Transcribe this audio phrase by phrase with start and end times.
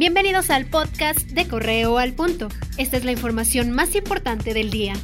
[0.00, 2.48] Bienvenidos al podcast de Correo al Punto.
[2.78, 4.94] Esta es la información más importante del día.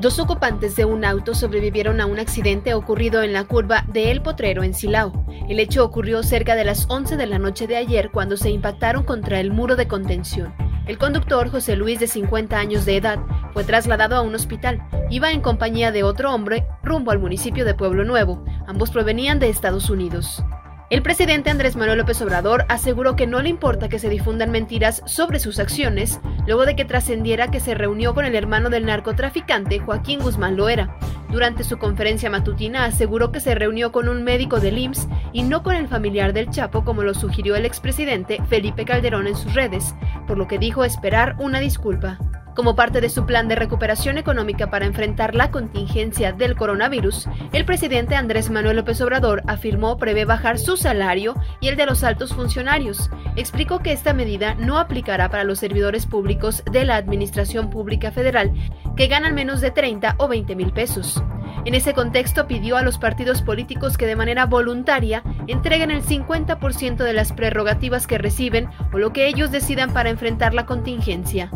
[0.00, 4.22] Dos ocupantes de un auto sobrevivieron a un accidente ocurrido en la curva de El
[4.22, 5.26] Potrero en Silao.
[5.50, 9.04] El hecho ocurrió cerca de las 11 de la noche de ayer cuando se impactaron
[9.04, 10.54] contra el muro de contención.
[10.86, 13.18] El conductor, José Luis, de 50 años de edad,
[13.52, 14.82] fue trasladado a un hospital.
[15.10, 18.42] Iba en compañía de otro hombre rumbo al municipio de Pueblo Nuevo.
[18.66, 20.42] Ambos provenían de Estados Unidos.
[20.90, 25.02] El presidente Andrés Manuel López Obrador aseguró que no le importa que se difundan mentiras
[25.04, 29.80] sobre sus acciones, luego de que trascendiera que se reunió con el hermano del narcotraficante
[29.80, 30.96] Joaquín Guzmán Loera.
[31.28, 35.62] Durante su conferencia matutina aseguró que se reunió con un médico del IMSS y no
[35.62, 39.94] con el familiar del Chapo como lo sugirió el expresidente Felipe Calderón en sus redes,
[40.26, 42.18] por lo que dijo esperar una disculpa.
[42.58, 47.64] Como parte de su plan de recuperación económica para enfrentar la contingencia del coronavirus, el
[47.64, 52.34] presidente Andrés Manuel López Obrador afirmó prevé bajar su salario y el de los altos
[52.34, 53.10] funcionarios.
[53.36, 58.52] Explicó que esta medida no aplicará para los servidores públicos de la Administración Pública Federal
[58.96, 61.22] que ganan menos de 30 o 20 mil pesos.
[61.64, 66.96] En ese contexto pidió a los partidos políticos que de manera voluntaria entreguen el 50%
[66.96, 71.50] de las prerrogativas que reciben o lo que ellos decidan para enfrentar la contingencia.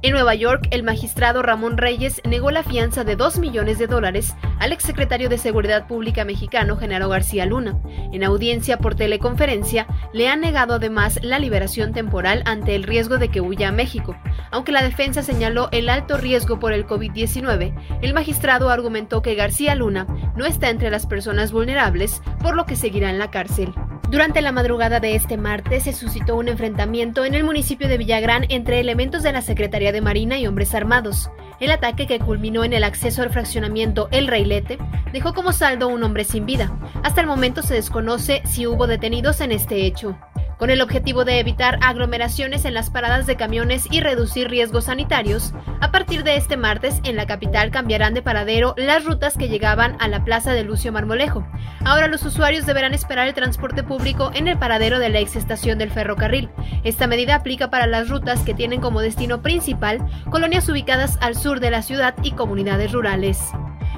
[0.00, 4.36] En Nueva York, el magistrado Ramón Reyes negó la fianza de 2 millones de dólares
[4.60, 7.80] al exsecretario de Seguridad Pública mexicano Genaro García Luna.
[8.12, 13.28] En audiencia por teleconferencia, le ha negado además la liberación temporal ante el riesgo de
[13.28, 14.16] que huya a México.
[14.52, 19.74] Aunque la defensa señaló el alto riesgo por el COVID-19, el magistrado argumentó que García
[19.74, 23.74] Luna no está entre las personas vulnerables, por lo que seguirá en la cárcel.
[24.10, 28.46] Durante la madrugada de este martes se suscitó un enfrentamiento en el municipio de Villagrán
[28.48, 31.30] entre elementos de la Secretaría de Marina y hombres armados.
[31.60, 34.78] El ataque que culminó en el acceso al fraccionamiento El Reilete
[35.12, 36.72] dejó como saldo un hombre sin vida.
[37.02, 40.18] Hasta el momento se desconoce si hubo detenidos en este hecho
[40.58, 45.54] con el objetivo de evitar aglomeraciones en las paradas de camiones y reducir riesgos sanitarios,
[45.80, 49.96] a partir de este martes en la capital cambiarán de paradero las rutas que llegaban
[50.00, 51.46] a la plaza de Lucio Marmolejo.
[51.84, 55.78] Ahora los usuarios deberán esperar el transporte público en el paradero de la ex estación
[55.78, 56.50] del ferrocarril.
[56.82, 61.60] Esta medida aplica para las rutas que tienen como destino principal colonias ubicadas al sur
[61.60, 63.52] de la ciudad y comunidades rurales.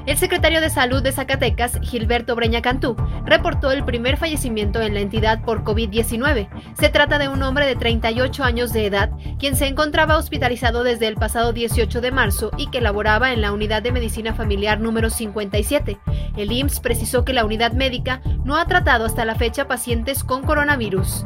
[0.07, 2.97] El secretario de Salud de Zacatecas, Gilberto Breña Cantú,
[3.27, 6.49] reportó el primer fallecimiento en la entidad por COVID-19.
[6.75, 11.07] Se trata de un hombre de 38 años de edad, quien se encontraba hospitalizado desde
[11.07, 15.11] el pasado 18 de marzo y que laboraba en la unidad de medicina familiar número
[15.11, 15.99] 57.
[16.37, 20.43] El IMSS precisó que la unidad médica no ha tratado hasta la fecha pacientes con
[20.43, 21.25] coronavirus.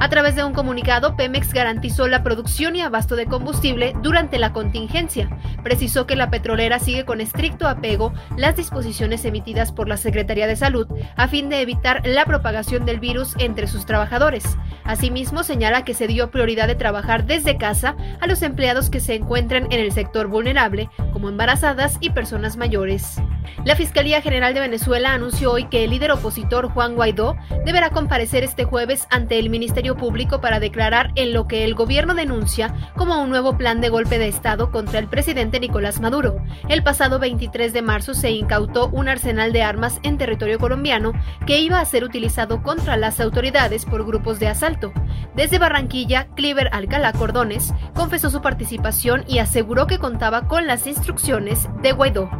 [0.00, 4.54] A través de un comunicado, Pemex garantizó la producción y abasto de combustible durante la
[4.54, 5.28] contingencia.
[5.62, 10.56] Precisó que la petrolera sigue con estricto apego las disposiciones emitidas por la Secretaría de
[10.56, 14.56] Salud a fin de evitar la propagación del virus entre sus trabajadores.
[14.84, 19.16] Asimismo, señala que se dio prioridad de trabajar desde casa a los empleados que se
[19.16, 23.20] encuentran en el sector vulnerable, como embarazadas y personas mayores.
[23.64, 28.42] La Fiscalía General de Venezuela anunció hoy que el líder opositor Juan Guaidó deberá comparecer
[28.42, 33.20] este jueves ante el Ministerio Público para declarar en lo que el gobierno denuncia como
[33.22, 36.36] un nuevo plan de golpe de Estado contra el presidente Nicolás Maduro.
[36.68, 41.12] El pasado 23 de marzo se incautó un arsenal de armas en territorio colombiano
[41.46, 44.92] que iba a ser utilizado contra las autoridades por grupos de asalto.
[45.34, 51.68] Desde Barranquilla, Cliver Alcalá Cordones confesó su participación y aseguró que contaba con las instrucciones
[51.82, 52.30] de Guaidó.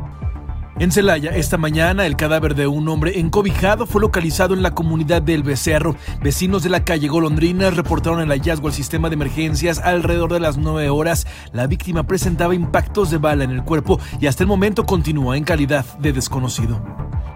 [0.80, 5.20] En Celaya, esta mañana, el cadáver de un hombre encobijado fue localizado en la comunidad
[5.20, 5.94] del Becerro.
[6.22, 10.56] Vecinos de la calle Golondrinas reportaron el hallazgo al sistema de emergencias alrededor de las
[10.56, 11.26] 9 horas.
[11.52, 15.44] La víctima presentaba impactos de bala en el cuerpo y hasta el momento continúa en
[15.44, 16.82] calidad de desconocido.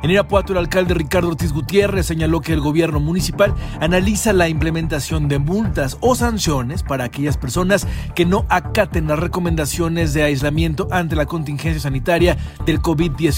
[0.02, 5.28] En Irapuato, el alcalde Ricardo Ortiz Gutiérrez señaló que el gobierno municipal analiza la implementación
[5.28, 11.16] de multas o sanciones para aquellas personas que no acaten las recomendaciones de aislamiento ante
[11.16, 13.33] la contingencia sanitaria del COVID-19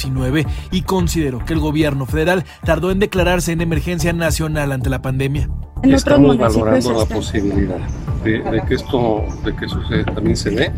[0.70, 5.48] y consideró que el gobierno federal tardó en declararse en emergencia nacional ante la pandemia.
[5.82, 7.78] Estamos valorando la posibilidad
[8.24, 9.80] de, que esto, de que eso
[10.14, 10.72] también se dé.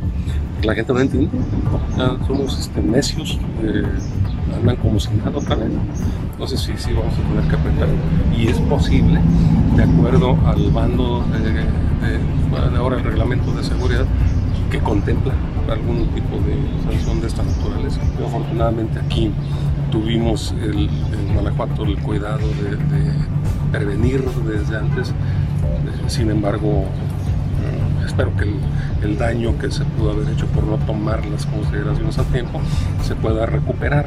[0.62, 1.30] La gente no entiende,
[2.26, 3.38] somos este, necios.
[3.62, 3.84] Eh,
[4.54, 5.70] andan como si nada otra vez.
[6.32, 7.88] Entonces sí, sí vamos a tener que apretar.
[8.36, 9.20] Y es posible,
[9.76, 14.04] de acuerdo al bando de, ahora el reglamento de seguridad,
[14.70, 15.32] que contempla
[15.70, 18.00] algún tipo de sanción de esta naturaleza.
[18.24, 19.30] afortunadamente aquí
[19.90, 22.78] tuvimos el, en Guanajuato el cuidado de,
[23.72, 25.12] prevenir desde antes.
[26.06, 28.50] sin embargo, eh, espero que
[29.04, 32.60] el, daño que se pudo haber hecho por no tomar las consideraciones a tiempo
[33.02, 34.06] se pueda recuperar.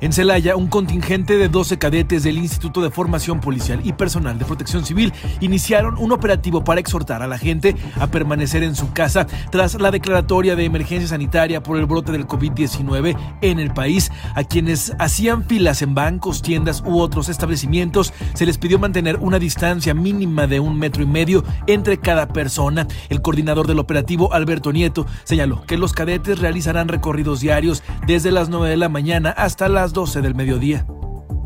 [0.00, 4.44] En Celaya, un contingente de 12 cadetes del Instituto de Formación Policial y Personal de
[4.44, 9.26] Protección Civil iniciaron un operativo para exhortar a la gente a permanecer en su casa
[9.50, 14.12] tras la declaratoria de emergencia sanitaria por el brote del COVID-19 en el país.
[14.36, 19.40] A quienes hacían filas en bancos, tiendas u otros establecimientos se les pidió mantener una
[19.40, 22.86] distancia mínima de un metro y medio entre cada persona.
[23.08, 28.48] El coordinador del operativo, Alberto Nieto, señaló que los cadetes realizarán recorridos diarios desde las
[28.48, 30.86] 9 de la mañana hasta las 12 del mediodía.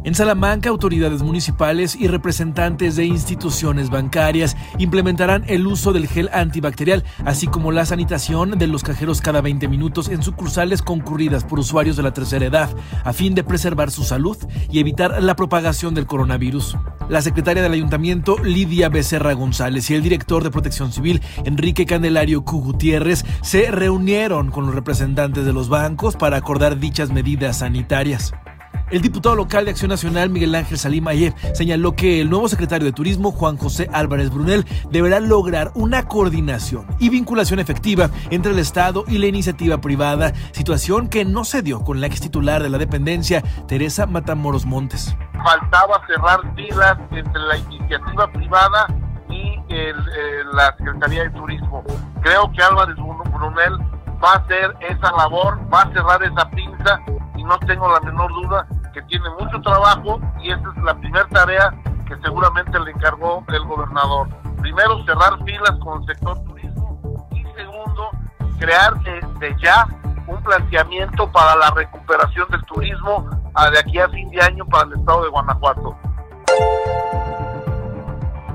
[0.05, 7.05] En Salamanca, autoridades municipales y representantes de instituciones bancarias implementarán el uso del gel antibacterial,
[7.25, 11.97] así como la sanitación de los cajeros cada 20 minutos en sucursales concurridas por usuarios
[11.97, 12.71] de la tercera edad,
[13.05, 14.37] a fin de preservar su salud
[14.73, 16.77] y evitar la propagación del coronavirus.
[17.09, 22.45] La secretaria del ayuntamiento, Lidia Becerra González, y el director de Protección Civil, Enrique Candelario
[22.45, 22.61] Q.
[22.61, 28.33] Gutiérrez, se reunieron con los representantes de los bancos para acordar dichas medidas sanitarias.
[28.93, 32.85] El diputado local de Acción Nacional, Miguel Ángel Salim Ayer, señaló que el nuevo secretario
[32.85, 38.59] de Turismo, Juan José Álvarez Brunel, deberá lograr una coordinación y vinculación efectiva entre el
[38.59, 42.69] Estado y la iniciativa privada, situación que no se dio con la ex titular de
[42.69, 45.17] la dependencia, Teresa Matamoros Montes.
[45.43, 48.95] Faltaba cerrar filas entre la iniciativa privada
[49.31, 49.57] y
[50.55, 51.83] la Secretaría de Turismo.
[52.21, 53.73] Creo que Álvarez Brunel
[54.23, 57.01] va a hacer esa labor, va a cerrar esa pinza
[57.39, 61.27] y no tengo la menor duda que tiene mucho trabajo y esa es la primera
[61.29, 61.73] tarea
[62.07, 64.29] que seguramente le encargó el gobernador.
[64.61, 68.11] Primero, cerrar filas con el sector turismo y segundo,
[68.59, 69.87] crear desde ya
[70.27, 73.29] un planteamiento para la recuperación del turismo
[73.71, 75.97] de aquí a fin de año para el estado de Guanajuato.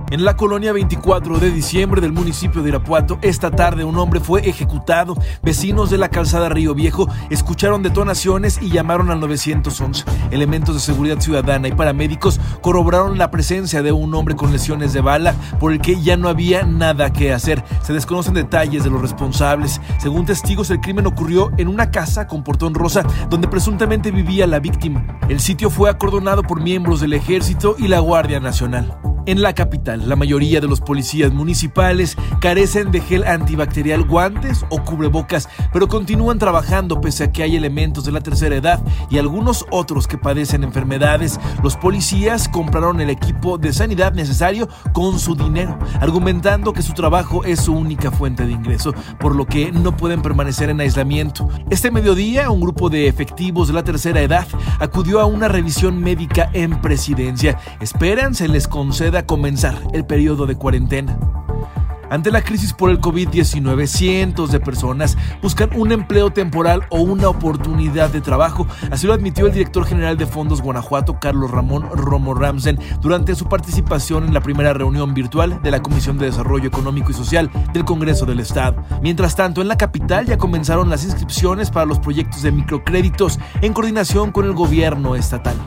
[0.10, 4.48] En la colonia 24 de diciembre del municipio de Irapuato, esta tarde un hombre fue
[4.48, 5.18] ejecutado.
[5.44, 10.06] Vecinos de la calzada Río Viejo escucharon detonaciones y llamaron al 911.
[10.32, 15.02] Elementos de seguridad ciudadana y paramédicos corroboraron la presencia de un hombre con lesiones de
[15.02, 17.62] bala por el que ya no había nada que hacer.
[17.82, 19.82] Se desconocen detalles de los responsables.
[20.00, 24.60] Según testigos, el crimen ocurrió en una casa con portón rosa donde presuntamente vivía la
[24.60, 25.20] víctima.
[25.28, 29.17] El sitio fue acordonado por miembros del ejército y la Guardia Nacional.
[29.28, 34.82] En la capital, la mayoría de los policías municipales carecen de gel antibacterial, guantes o
[34.82, 39.66] cubrebocas, pero continúan trabajando pese a que hay elementos de la tercera edad y algunos
[39.70, 41.42] otros que padecen enfermedades.
[41.62, 47.44] Los policías compraron el equipo de sanidad necesario con su dinero, argumentando que su trabajo
[47.44, 51.50] es su única fuente de ingreso, por lo que no pueden permanecer en aislamiento.
[51.70, 54.48] Este mediodía, un grupo de efectivos de la tercera edad
[54.80, 57.60] acudió a una revisión médica en presidencia.
[57.82, 61.18] Esperan se les conceda comenzar el periodo de cuarentena.
[62.10, 67.28] Ante la crisis por el COVID-19, cientos de personas buscan un empleo temporal o una
[67.28, 68.66] oportunidad de trabajo.
[68.92, 73.50] Así lo admitió el director general de Fondos Guanajuato, Carlos Ramón Romo Ramsen, durante su
[73.50, 77.84] participación en la primera reunión virtual de la Comisión de Desarrollo Económico y Social del
[77.84, 78.82] Congreso del Estado.
[79.02, 83.74] Mientras tanto, en la capital ya comenzaron las inscripciones para los proyectos de microcréditos en
[83.74, 85.58] coordinación con el gobierno estatal.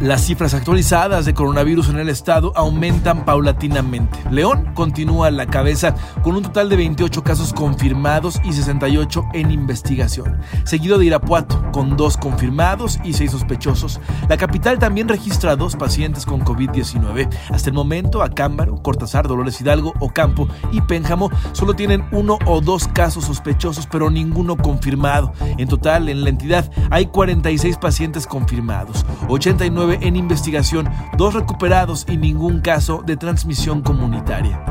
[0.00, 4.18] Las cifras actualizadas de coronavirus en el estado aumentan paulatinamente.
[4.30, 10.38] León continúa la cabeza con un total de 28 casos confirmados y 68 en investigación,
[10.64, 13.98] seguido de Irapuato con dos confirmados y seis sospechosos.
[14.28, 17.30] La capital también registra dos pacientes con COVID-19.
[17.48, 22.86] Hasta el momento, Acámbaro, Cortázar, Dolores Hidalgo, Ocampo y Pénjamo solo tienen uno o dos
[22.88, 25.32] casos sospechosos, pero ninguno confirmado.
[25.56, 32.16] En total, en la entidad hay 46 pacientes confirmados, 89 en investigación, dos recuperados y
[32.16, 34.62] ningún caso de transmisión comunitaria.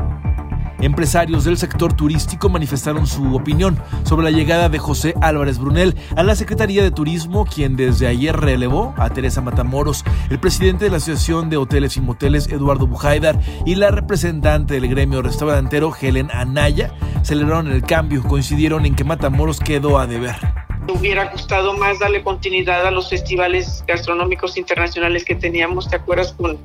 [0.80, 6.22] Empresarios del sector turístico manifestaron su opinión sobre la llegada de José Álvarez Brunel a
[6.22, 10.98] la Secretaría de Turismo, quien desde ayer relevó a Teresa Matamoros, el presidente de la
[10.98, 16.92] Asociación de Hoteles y Moteles, Eduardo Bujaidar, y la representante del gremio restaurantero, Helen Anaya,
[17.22, 22.86] celebraron el cambio, coincidieron en que Matamoros quedó a deber hubiera gustado más darle continuidad
[22.86, 26.32] a los festivales gastronómicos internacionales que teníamos, ¿te acuerdas?
[26.32, 26.58] Con,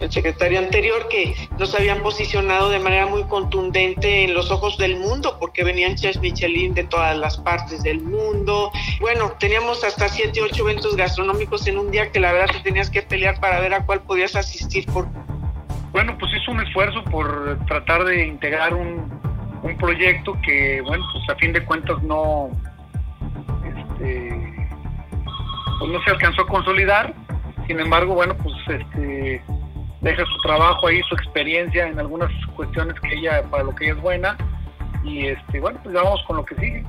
[0.00, 4.98] el secretario anterior que nos habían posicionado de manera muy contundente en los ojos del
[4.98, 8.72] mundo porque venían chefs Michelin de todas las partes del mundo.
[9.00, 12.90] Bueno, teníamos hasta siete, ocho eventos gastronómicos en un día que la verdad te tenías
[12.90, 14.86] que pelear para ver a cuál podías asistir.
[14.86, 15.06] Por...
[15.92, 19.08] Bueno, pues hizo un esfuerzo por tratar de integrar un
[19.78, 22.50] proyecto que, bueno, pues a fin de cuentas no,
[23.98, 24.68] este,
[25.78, 27.14] pues no se alcanzó a consolidar.
[27.66, 29.42] Sin embargo, bueno, pues este,
[30.00, 33.94] deja su trabajo ahí, su experiencia en algunas cuestiones que ella, para lo que ella
[33.94, 34.36] es buena.
[35.04, 36.84] Y este, bueno, pues vamos con lo que sigue.